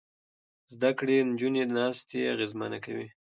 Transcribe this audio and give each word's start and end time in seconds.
زده 0.73 0.91
کړې 0.97 1.17
نجونې 1.29 1.63
ناستې 1.75 2.19
اغېزمنې 2.33 2.79
کوي. 2.85 3.07